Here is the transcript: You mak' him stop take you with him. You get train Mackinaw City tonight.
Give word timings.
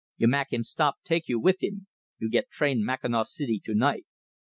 You 0.17 0.27
mak' 0.27 0.51
him 0.51 0.63
stop 0.63 0.95
take 1.03 1.27
you 1.27 1.39
with 1.39 1.61
him. 1.61 1.85
You 2.17 2.27
get 2.31 2.49
train 2.49 2.83
Mackinaw 2.83 3.21
City 3.25 3.61
tonight. 3.63 4.07